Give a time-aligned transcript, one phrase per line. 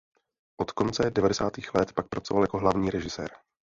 [0.59, 3.31] Od konce devadesátých let pak pracoval jako hlavní režisér.